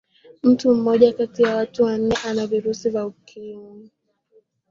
[0.43, 3.91] mtu mmoja kati ya watu wanne ana virusi vya ukimwi